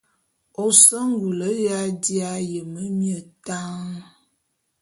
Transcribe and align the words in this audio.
Ô 0.63 0.65
se 0.83 0.97
ngul 1.11 1.39
ya 1.67 1.79
ji'a 2.03 2.31
yeme 2.51 2.83
mie 2.97 3.19
tan. 3.45 3.79